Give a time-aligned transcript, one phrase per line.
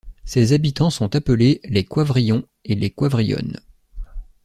[0.25, 3.59] Ses habitants sont appelés les Coivrillons et les Coivrillonnes.